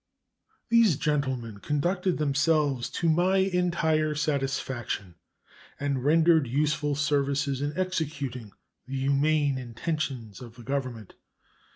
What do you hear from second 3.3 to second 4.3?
entire